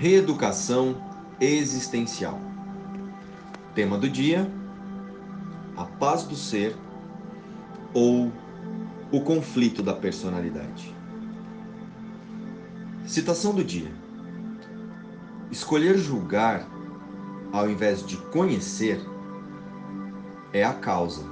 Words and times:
Reeducação 0.00 0.96
existencial. 1.40 2.38
Tema 3.74 3.98
do 3.98 4.08
dia: 4.08 4.48
a 5.76 5.84
paz 5.86 6.22
do 6.22 6.36
ser 6.36 6.76
ou 7.92 8.30
o 9.10 9.20
conflito 9.22 9.82
da 9.82 9.92
personalidade. 9.92 10.94
Citação 13.08 13.52
do 13.52 13.64
dia: 13.64 13.90
Escolher 15.50 15.98
julgar 15.98 16.64
ao 17.52 17.68
invés 17.68 18.06
de 18.06 18.18
conhecer 18.18 19.00
é 20.52 20.62
a 20.62 20.74
causa 20.74 21.24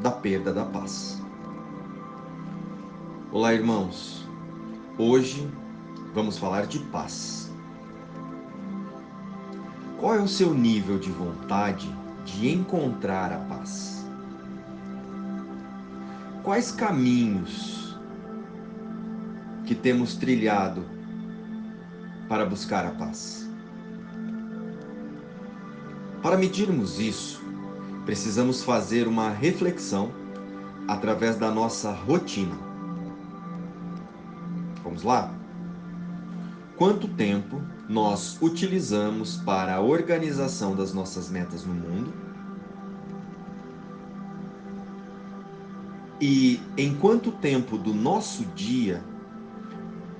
da 0.00 0.10
perda 0.10 0.52
da 0.52 0.64
paz. 0.64 1.22
Olá, 3.30 3.54
irmãos. 3.54 4.28
Hoje 4.98 5.48
vamos 6.14 6.38
falar 6.38 6.66
de 6.66 6.78
paz. 6.78 7.50
Qual 9.98 10.14
é 10.14 10.20
o 10.20 10.28
seu 10.28 10.54
nível 10.54 10.98
de 10.98 11.10
vontade 11.10 11.90
de 12.24 12.48
encontrar 12.48 13.32
a 13.32 13.38
paz? 13.38 14.06
Quais 16.44 16.70
caminhos 16.70 17.98
que 19.66 19.74
temos 19.74 20.14
trilhado 20.14 20.84
para 22.28 22.46
buscar 22.46 22.86
a 22.86 22.90
paz? 22.90 23.48
Para 26.22 26.36
medirmos 26.36 27.00
isso, 27.00 27.42
precisamos 28.04 28.62
fazer 28.62 29.08
uma 29.08 29.30
reflexão 29.30 30.12
através 30.86 31.36
da 31.36 31.50
nossa 31.50 31.90
rotina. 31.90 32.56
Vamos 34.82 35.02
lá? 35.02 35.43
Quanto 36.76 37.06
tempo 37.06 37.62
nós 37.88 38.36
utilizamos 38.42 39.36
para 39.36 39.76
a 39.76 39.80
organização 39.80 40.74
das 40.74 40.92
nossas 40.92 41.30
metas 41.30 41.64
no 41.64 41.72
mundo. 41.72 42.12
E 46.20 46.60
em 46.76 46.96
quanto 46.96 47.30
tempo 47.30 47.78
do 47.78 47.94
nosso 47.94 48.44
dia 48.56 49.02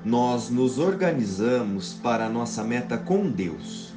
nós 0.05 0.51
nos 0.51 0.79
organizamos 0.79 1.95
para 1.95 2.27
a 2.27 2.29
nossa 2.29 2.63
meta 2.63 2.99
com 2.99 3.29
Deus? 3.31 3.93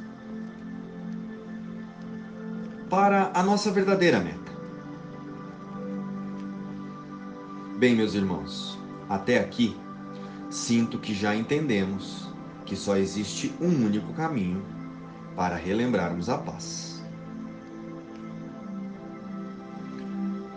Para 2.89 3.31
a 3.33 3.43
nossa 3.43 3.71
verdadeira 3.71 4.19
meta. 4.19 4.47
Bem, 7.77 7.95
meus 7.95 8.15
irmãos, 8.15 8.79
até 9.07 9.39
aqui 9.39 9.75
sinto 10.49 10.97
que 10.97 11.13
já 11.13 11.35
entendemos 11.35 12.26
que 12.67 12.75
só 12.75 12.97
existe 12.97 13.51
um 13.59 13.85
único 13.85 14.13
caminho 14.13 14.61
para 15.35 15.55
relembrarmos 15.55 16.29
a 16.29 16.37
paz. 16.37 17.01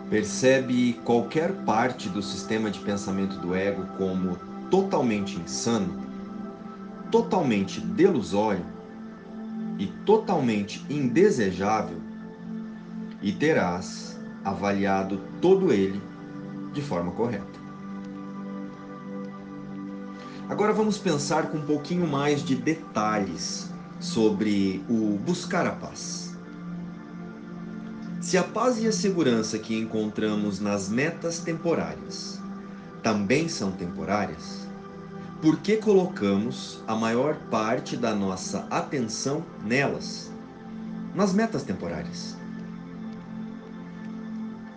Percebe 0.09 0.99
qualquer 1.05 1.53
parte 1.63 2.09
do 2.09 2.21
sistema 2.21 2.69
de 2.69 2.79
pensamento 2.79 3.39
do 3.39 3.55
ego 3.55 3.85
como 3.97 4.35
totalmente 4.69 5.39
insano, 5.39 6.05
totalmente 7.09 7.79
delusório 7.79 8.65
e 9.79 9.87
totalmente 10.05 10.85
indesejável, 10.89 11.97
e 13.21 13.31
terás 13.31 14.19
avaliado 14.43 15.21
todo 15.39 15.71
ele 15.71 16.01
de 16.73 16.81
forma 16.81 17.11
correta. 17.11 17.60
Agora 20.51 20.73
vamos 20.73 20.97
pensar 20.97 21.49
com 21.49 21.59
um 21.59 21.65
pouquinho 21.65 22.05
mais 22.05 22.43
de 22.43 22.57
detalhes 22.57 23.71
sobre 24.01 24.83
o 24.89 25.17
buscar 25.17 25.65
a 25.65 25.71
paz. 25.71 26.37
Se 28.19 28.37
a 28.37 28.43
paz 28.43 28.77
e 28.77 28.85
a 28.85 28.91
segurança 28.91 29.57
que 29.57 29.73
encontramos 29.79 30.59
nas 30.59 30.89
metas 30.89 31.39
temporárias 31.39 32.37
também 33.01 33.47
são 33.47 33.71
temporárias, 33.71 34.67
por 35.41 35.57
que 35.61 35.77
colocamos 35.77 36.83
a 36.85 36.95
maior 36.95 37.35
parte 37.49 37.95
da 37.95 38.13
nossa 38.13 38.67
atenção 38.69 39.45
nelas, 39.63 40.29
nas 41.15 41.33
metas 41.33 41.63
temporárias? 41.63 42.35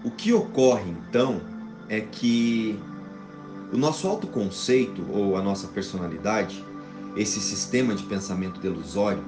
O 0.04 0.10
que 0.12 0.32
ocorre 0.32 0.88
então 0.88 1.40
é 1.88 2.00
que 2.00 2.80
o 3.72 3.76
nosso 3.76 4.06
autoconceito 4.06 5.04
ou 5.10 5.36
a 5.36 5.42
nossa 5.42 5.68
personalidade, 5.68 6.64
esse 7.16 7.40
sistema 7.40 7.94
de 7.94 8.02
pensamento 8.04 8.60
delusório, 8.60 9.22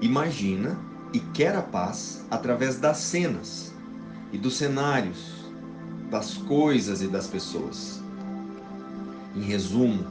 imagina 0.00 0.78
e 1.12 1.20
quer 1.20 1.54
a 1.56 1.62
paz 1.62 2.24
através 2.30 2.78
das 2.78 2.98
cenas 2.98 3.72
e 4.32 4.38
dos 4.38 4.56
cenários, 4.56 5.46
das 6.10 6.34
coisas 6.34 7.02
e 7.02 7.08
das 7.08 7.26
pessoas. 7.26 8.02
Em 9.34 9.42
resumo, 9.42 10.04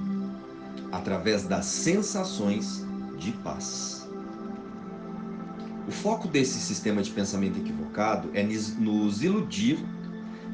através 0.91 1.43
das 1.43 1.65
sensações 1.65 2.85
de 3.17 3.31
paz. 3.31 4.07
O 5.87 5.91
foco 5.91 6.27
desse 6.27 6.59
sistema 6.59 7.01
de 7.01 7.11
pensamento 7.11 7.59
equivocado 7.59 8.29
é 8.33 8.43
nos 8.43 9.23
iludir 9.23 9.77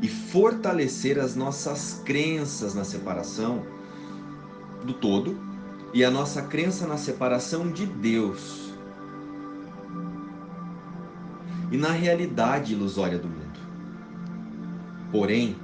e 0.01 0.07
fortalecer 0.07 1.19
as 1.19 1.35
nossas 1.35 2.01
crenças 2.03 2.73
na 2.73 2.83
separação 2.83 3.63
do 4.83 4.93
todo 4.93 5.37
e 5.93 6.03
a 6.03 6.09
nossa 6.09 6.41
crença 6.41 6.87
na 6.87 6.97
separação 6.97 7.71
de 7.71 7.85
Deus 7.85 8.73
e 11.71 11.77
na 11.77 11.91
realidade 11.91 12.73
ilusória 12.73 13.19
do 13.19 13.27
mundo. 13.27 13.59
Porém, 15.11 15.55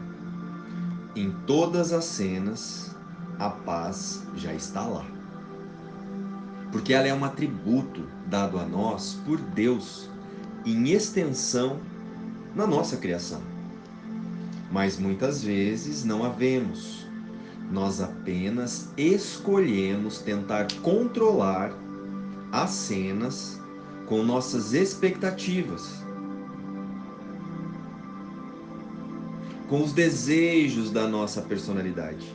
em 1.16 1.31
todas 1.47 1.92
as 1.92 2.06
cenas, 2.06 2.96
a 3.40 3.50
paz 3.50 4.24
já 4.36 4.53
está 4.53 4.86
lá. 4.86 5.06
Porque 6.72 6.94
ela 6.94 7.08
é 7.08 7.14
um 7.14 7.26
atributo 7.26 8.03
dado 8.28 8.59
a 8.59 8.66
nós 8.66 9.20
por 9.26 9.38
Deus 9.38 10.09
em 10.66 10.90
extensão 10.90 11.80
na 12.53 12.68
nossa 12.68 12.97
criação 12.97 13.56
mas 14.72 14.97
muitas 14.97 15.44
vezes 15.44 16.03
não 16.03 16.23
a 16.23 16.29
vemos. 16.29 17.05
Nós 17.72 18.01
apenas 18.01 18.89
escolhemos 18.97 20.19
tentar 20.19 20.67
controlar 20.81 21.73
as 22.51 22.69
cenas 22.72 23.59
com 24.05 24.23
nossas 24.23 24.73
expectativas, 24.73 26.01
com 29.67 29.83
os 29.83 29.91
desejos 29.91 30.91
da 30.91 31.07
nossa 31.07 31.41
personalidade, 31.41 32.34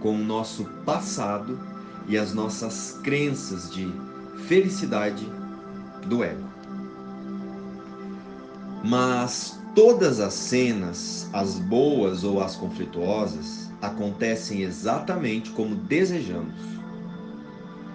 com 0.00 0.14
o 0.14 0.24
nosso 0.24 0.64
passado 0.84 1.58
e 2.06 2.18
as 2.18 2.34
nossas 2.34 2.98
crenças 3.02 3.70
de 3.70 3.90
felicidade 4.46 5.26
do 6.06 6.22
ego. 6.22 6.44
Mas 8.84 9.58
Todas 9.80 10.18
as 10.18 10.34
cenas, 10.34 11.30
as 11.32 11.56
boas 11.56 12.24
ou 12.24 12.42
as 12.42 12.56
conflituosas, 12.56 13.70
acontecem 13.80 14.62
exatamente 14.62 15.50
como 15.50 15.76
desejamos, 15.76 16.60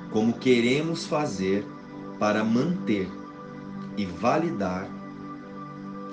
como 0.09 0.31
queremos 0.31 1.05
fazer 1.05 1.67
para 2.17 2.41
manter 2.41 3.11
e 3.97 4.05
validar 4.05 4.87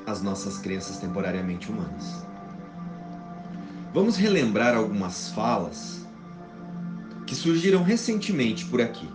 as 0.08 0.20
nossas 0.20 0.58
crenças 0.58 0.96
temporariamente 0.98 1.70
humanas. 1.70 2.26
Vamos 3.94 4.16
relembrar 4.16 4.74
algumas 4.74 5.30
falas 5.30 6.04
que 7.28 7.34
surgiram 7.36 7.84
recentemente 7.84 8.64
por 8.64 8.80
aqui. 8.80 9.08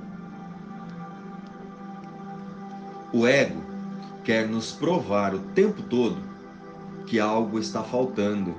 O 3.11 3.27
ego 3.27 3.61
quer 4.23 4.47
nos 4.47 4.71
provar 4.71 5.35
o 5.35 5.39
tempo 5.53 5.83
todo 5.83 6.33
que 7.05 7.19
algo 7.19 7.59
está 7.59 7.83
faltando 7.83 8.53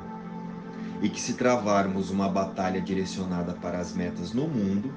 e 1.03 1.09
que 1.09 1.21
se 1.21 1.35
travarmos 1.35 2.11
uma 2.11 2.29
batalha 2.29 2.81
direcionada 2.81 3.53
para 3.55 3.79
as 3.79 3.93
metas 3.95 4.33
no 4.33 4.47
mundo, 4.47 4.93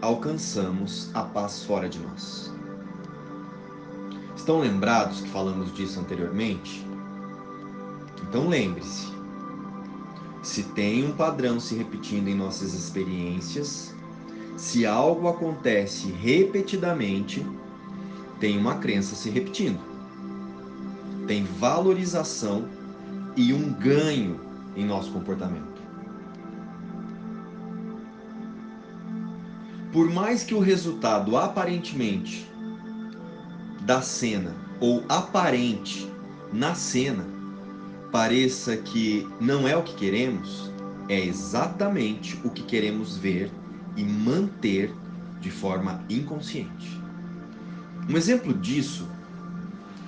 alcançamos 0.00 1.10
a 1.14 1.22
paz 1.22 1.64
fora 1.64 1.88
de 1.88 1.98
nós. 2.00 2.52
Estão 4.36 4.60
lembrados 4.60 5.20
que 5.20 5.28
falamos 5.28 5.72
disso 5.74 6.00
anteriormente? 6.00 6.84
Então 8.22 8.48
lembre-se: 8.48 9.06
se 10.42 10.64
tem 10.64 11.06
um 11.06 11.12
padrão 11.12 11.60
se 11.60 11.74
repetindo 11.74 12.28
em 12.28 12.34
nossas 12.34 12.74
experiências, 12.74 13.94
se 14.56 14.84
algo 14.84 15.28
acontece 15.28 16.10
repetidamente, 16.10 17.46
tem 18.40 18.58
uma 18.58 18.76
crença 18.76 19.14
se 19.14 19.30
repetindo 19.30 19.91
tem 21.32 21.44
valorização 21.44 22.68
e 23.34 23.54
um 23.54 23.72
ganho 23.72 24.38
em 24.76 24.84
nosso 24.84 25.10
comportamento. 25.10 25.72
por 29.90 30.10
mais 30.10 30.42
que 30.42 30.54
o 30.54 30.58
resultado 30.58 31.36
aparentemente 31.36 32.50
da 33.82 34.00
cena 34.00 34.54
ou 34.80 35.04
aparente 35.06 36.10
na 36.50 36.74
cena 36.74 37.26
pareça 38.10 38.74
que 38.74 39.28
não 39.38 39.68
é 39.68 39.76
o 39.76 39.82
que 39.82 39.94
queremos, 39.94 40.70
é 41.10 41.20
exatamente 41.20 42.40
o 42.42 42.48
que 42.48 42.62
queremos 42.62 43.18
ver 43.18 43.50
e 43.96 44.02
manter 44.02 44.94
de 45.40 45.50
forma 45.50 46.02
inconsciente. 46.08 46.98
Um 48.08 48.16
exemplo 48.16 48.54
disso 48.54 49.06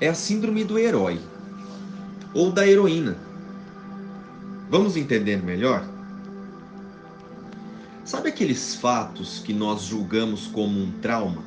é 0.05 0.09
a 0.09 0.15
síndrome 0.15 0.65
do 0.65 0.79
herói 0.79 1.19
ou 2.35 2.53
da 2.53 2.67
heroína. 2.67 3.17
Vamos 4.69 4.99
entender 4.99 5.43
melhor? 5.43 5.83
Sabe 8.05 8.29
aqueles 8.29 8.75
fatos 8.75 9.39
que 9.39 9.55
nós 9.55 9.85
julgamos 9.85 10.47
como 10.47 10.79
um 10.79 10.91
trauma? 11.01 11.43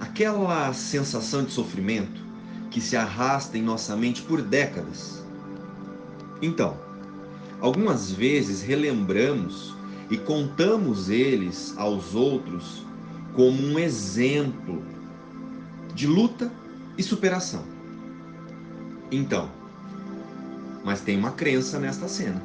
Aquela 0.00 0.72
sensação 0.72 1.44
de 1.44 1.52
sofrimento 1.52 2.20
que 2.68 2.80
se 2.80 2.96
arrasta 2.96 3.56
em 3.56 3.62
nossa 3.62 3.94
mente 3.94 4.22
por 4.22 4.42
décadas? 4.42 5.22
Então, 6.42 6.76
algumas 7.60 8.10
vezes 8.10 8.60
relembramos 8.60 9.72
e 10.10 10.16
contamos 10.16 11.08
eles 11.08 11.74
aos 11.76 12.16
outros 12.16 12.84
como 13.34 13.62
um 13.62 13.78
exemplo 13.78 14.82
de 15.94 16.08
luta 16.08 16.50
e 16.98 17.02
superação. 17.02 17.64
Então, 19.10 19.48
mas 20.84 21.00
tem 21.00 21.16
uma 21.16 21.30
crença 21.30 21.78
nesta 21.78 22.08
cena. 22.08 22.42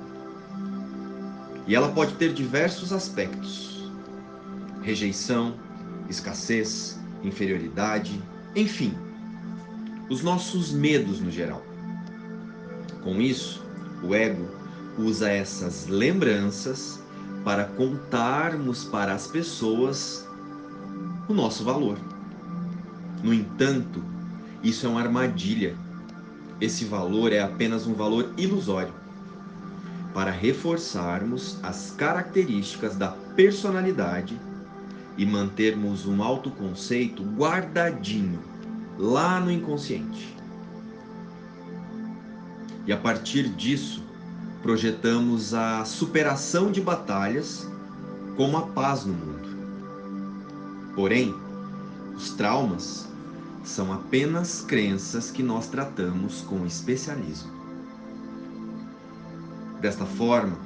E 1.68 1.76
ela 1.76 1.92
pode 1.92 2.14
ter 2.16 2.34
diversos 2.34 2.94
aspectos: 2.94 3.92
rejeição, 4.82 5.56
escassez, 6.10 7.00
inferioridade, 7.24 8.22
enfim, 8.56 8.94
os 10.10 10.22
nossos 10.22 10.72
medos 10.72 11.20
no 11.20 11.32
geral. 11.32 11.64
Com 13.04 13.20
isso, 13.22 13.66
o 14.04 14.14
ego 14.14 14.48
usa 14.98 15.30
essas 15.30 15.88
lembranças 15.88 17.02
para 17.44 17.66
contarmos 17.66 18.86
para 18.86 19.14
as 19.14 19.28
pessoas 19.28 20.28
o 21.28 21.34
nosso 21.34 21.64
valor. 21.64 21.98
No 23.24 23.34
entanto, 23.34 24.13
isso 24.64 24.86
é 24.86 24.90
uma 24.90 25.02
armadilha. 25.02 25.76
Esse 26.62 26.86
valor 26.86 27.34
é 27.34 27.42
apenas 27.42 27.86
um 27.86 27.94
valor 27.94 28.32
ilusório 28.38 28.94
para 30.14 30.32
reforçarmos 30.32 31.58
as 31.62 31.92
características 31.92 32.96
da 32.96 33.10
personalidade 33.36 34.40
e 35.18 35.26
mantermos 35.26 36.06
um 36.06 36.24
autoconceito 36.24 37.24
guardadinho 37.24 38.40
lá 38.98 39.40
no 39.40 39.52
inconsciente. 39.52 40.34
E 42.86 42.94
a 42.94 42.98
partir 42.98 43.50
disso, 43.50 44.04
projetamos 44.62 45.54
a 45.54 45.84
superação 45.84 46.72
de 46.72 46.80
batalhas 46.80 47.68
como 48.38 48.58
a 48.58 48.62
paz 48.62 49.06
no 49.06 49.14
mundo. 49.14 49.50
Porém, 50.96 51.34
os 52.16 52.32
traumas 52.32 53.08
são 53.64 53.94
apenas 53.94 54.62
crenças 54.62 55.32
que 55.32 55.42
nós 55.42 55.68
tratamos 55.68 56.42
com 56.42 56.66
especialismo. 56.66 57.52
Desta 59.80 60.06
forma, 60.06 60.58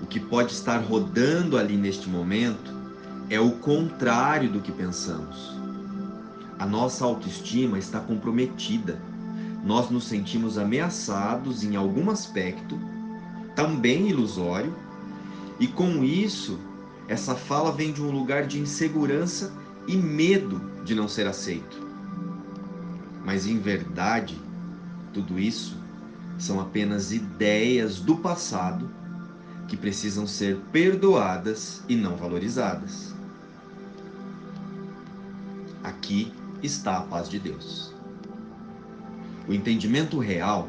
o 0.00 0.06
que 0.06 0.18
pode 0.18 0.52
estar 0.52 0.78
rodando 0.78 1.56
ali 1.58 1.76
neste 1.76 2.08
momento 2.08 2.72
é 3.28 3.38
o 3.38 3.52
contrário 3.52 4.50
do 4.50 4.60
que 4.60 4.72
pensamos. 4.72 5.54
A 6.58 6.66
nossa 6.66 7.04
autoestima 7.04 7.78
está 7.78 8.00
comprometida. 8.00 9.00
Nós 9.64 9.90
nos 9.90 10.04
sentimos 10.04 10.58
ameaçados 10.58 11.62
em 11.62 11.76
algum 11.76 12.10
aspecto, 12.10 12.78
também 13.54 14.08
ilusório, 14.08 14.74
e 15.60 15.66
com 15.66 16.02
isso, 16.02 16.58
essa 17.06 17.34
fala 17.34 17.70
vem 17.70 17.92
de 17.92 18.02
um 18.02 18.10
lugar 18.10 18.46
de 18.46 18.58
insegurança 18.58 19.52
e 19.86 19.96
medo 19.96 20.60
de 20.84 20.94
não 20.94 21.08
ser 21.08 21.26
aceito. 21.26 21.80
Mas 23.24 23.46
em 23.46 23.58
verdade, 23.58 24.38
tudo 25.12 25.38
isso 25.38 25.76
são 26.38 26.60
apenas 26.60 27.12
ideias 27.12 28.00
do 28.00 28.16
passado 28.16 28.90
que 29.68 29.76
precisam 29.76 30.26
ser 30.26 30.58
perdoadas 30.72 31.82
e 31.88 31.96
não 31.96 32.16
valorizadas. 32.16 33.14
Aqui 35.82 36.32
está 36.62 36.98
a 36.98 37.02
paz 37.02 37.28
de 37.28 37.38
Deus. 37.38 37.92
O 39.48 39.52
entendimento 39.52 40.18
real 40.18 40.68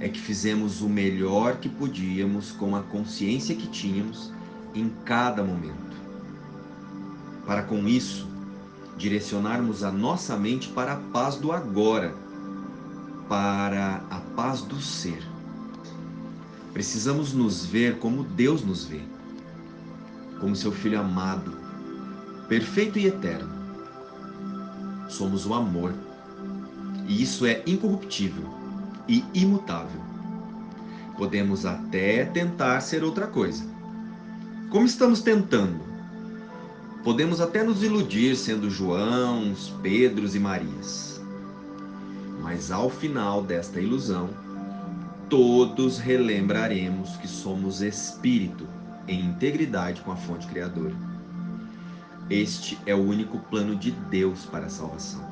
é 0.00 0.08
que 0.08 0.20
fizemos 0.20 0.80
o 0.80 0.88
melhor 0.88 1.56
que 1.56 1.68
podíamos 1.68 2.52
com 2.52 2.76
a 2.76 2.82
consciência 2.82 3.54
que 3.54 3.66
tínhamos 3.66 4.32
em 4.74 4.90
cada 5.04 5.42
momento 5.42 5.87
para 7.48 7.62
com 7.62 7.88
isso 7.88 8.28
direcionarmos 8.98 9.82
a 9.82 9.90
nossa 9.90 10.36
mente 10.36 10.68
para 10.68 10.92
a 10.92 10.96
paz 10.96 11.36
do 11.36 11.50
agora, 11.50 12.14
para 13.26 14.02
a 14.10 14.20
paz 14.36 14.60
do 14.60 14.78
ser. 14.82 15.26
Precisamos 16.74 17.32
nos 17.32 17.64
ver 17.64 17.98
como 18.00 18.22
Deus 18.22 18.62
nos 18.62 18.84
vê, 18.84 19.00
como 20.38 20.54
seu 20.54 20.70
Filho 20.70 21.00
amado, 21.00 21.56
perfeito 22.48 22.98
e 22.98 23.06
eterno. 23.06 23.48
Somos 25.08 25.46
o 25.46 25.54
amor, 25.54 25.94
e 27.06 27.22
isso 27.22 27.46
é 27.46 27.62
incorruptível 27.66 28.44
e 29.08 29.24
imutável. 29.32 30.02
Podemos 31.16 31.64
até 31.64 32.26
tentar 32.26 32.82
ser 32.82 33.02
outra 33.02 33.26
coisa. 33.26 33.64
Como 34.68 34.84
estamos 34.84 35.22
tentando? 35.22 35.87
Podemos 37.04 37.40
até 37.40 37.62
nos 37.62 37.82
iludir 37.82 38.36
sendo 38.36 38.68
Joãos, 38.68 39.72
Pedros 39.82 40.34
e 40.34 40.40
Marias. 40.40 41.20
Mas 42.42 42.70
ao 42.70 42.90
final 42.90 43.42
desta 43.42 43.80
ilusão, 43.80 44.30
todos 45.28 45.98
relembraremos 45.98 47.16
que 47.16 47.28
somos 47.28 47.82
espírito 47.82 48.66
em 49.06 49.20
integridade 49.24 50.00
com 50.00 50.10
a 50.10 50.16
fonte 50.16 50.46
criadora. 50.48 50.94
Este 52.28 52.76
é 52.84 52.94
o 52.94 52.98
único 52.98 53.38
plano 53.38 53.76
de 53.76 53.92
Deus 53.92 54.44
para 54.44 54.66
a 54.66 54.70
salvação. 54.70 55.24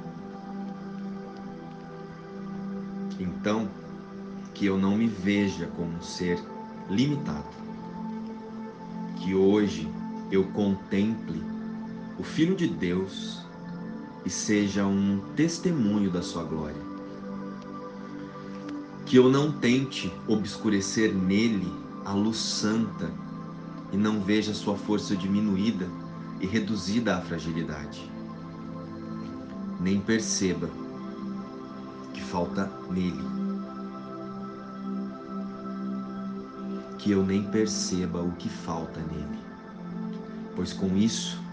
Então, 3.18 3.68
que 4.54 4.66
eu 4.66 4.78
não 4.78 4.96
me 4.96 5.08
veja 5.08 5.66
como 5.76 5.96
um 5.96 6.02
ser 6.02 6.38
limitado. 6.88 7.44
Que 9.16 9.34
hoje 9.34 9.88
eu 10.30 10.44
contemple 10.52 11.55
o 12.18 12.22
Filho 12.22 12.56
de 12.56 12.66
Deus 12.66 13.44
e 14.24 14.30
seja 14.30 14.86
um 14.86 15.20
testemunho 15.36 16.10
da 16.10 16.22
sua 16.22 16.44
glória. 16.44 16.80
Que 19.04 19.16
eu 19.16 19.28
não 19.28 19.52
tente 19.52 20.12
obscurecer 20.26 21.14
nele 21.14 21.72
a 22.04 22.12
luz 22.12 22.38
santa 22.38 23.10
e 23.92 23.96
não 23.96 24.20
veja 24.20 24.54
sua 24.54 24.76
força 24.76 25.14
diminuída 25.14 25.88
e 26.40 26.46
reduzida 26.46 27.16
à 27.16 27.20
fragilidade. 27.20 28.10
Nem 29.80 30.00
perceba 30.00 30.68
que 32.12 32.22
falta 32.22 32.70
nele. 32.90 33.22
Que 36.98 37.12
eu 37.12 37.24
nem 37.24 37.44
perceba 37.44 38.22
o 38.22 38.32
que 38.32 38.48
falta 38.48 39.00
nele. 39.00 39.38
Pois 40.56 40.72
com 40.72 40.96
isso 40.96 41.45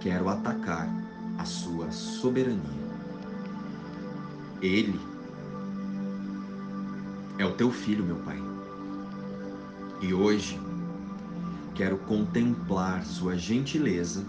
quero 0.00 0.28
atacar 0.28 0.88
a 1.38 1.44
sua 1.44 1.90
soberania. 1.90 2.86
Ele 4.62 4.98
é 7.38 7.44
o 7.44 7.52
teu 7.52 7.70
filho, 7.70 8.04
meu 8.04 8.16
Pai. 8.16 8.40
E 10.00 10.12
hoje 10.12 10.58
quero 11.74 11.98
contemplar 11.98 13.04
sua 13.04 13.36
gentileza 13.36 14.24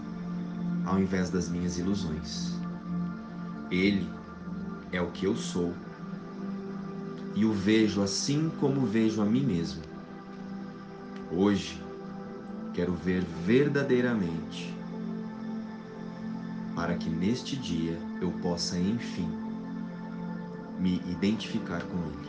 ao 0.84 0.98
invés 0.98 1.30
das 1.30 1.48
minhas 1.48 1.78
ilusões. 1.78 2.54
Ele 3.70 4.08
é 4.92 5.00
o 5.00 5.10
que 5.10 5.26
eu 5.26 5.36
sou 5.36 5.74
e 7.34 7.44
o 7.44 7.52
vejo 7.52 8.02
assim 8.02 8.50
como 8.58 8.86
vejo 8.86 9.22
a 9.22 9.24
mim 9.24 9.44
mesmo. 9.44 9.82
Hoje 11.30 11.82
quero 12.72 12.94
ver 12.94 13.22
verdadeiramente 13.44 14.77
para 16.78 16.94
que 16.94 17.10
neste 17.10 17.56
dia 17.56 17.98
eu 18.20 18.30
possa, 18.40 18.78
enfim, 18.78 19.28
me 20.78 21.02
identificar 21.10 21.82
com 21.82 21.96
Ele. 21.96 22.28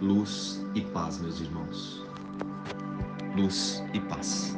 Luz 0.00 0.64
e 0.74 0.80
paz, 0.80 1.20
meus 1.20 1.38
irmãos. 1.38 2.02
luz 3.36 3.84
e 3.92 4.00
paz. 4.00 4.56